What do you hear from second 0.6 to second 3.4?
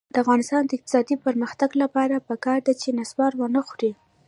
د اقتصادي پرمختګ لپاره پکار ده چې نصوار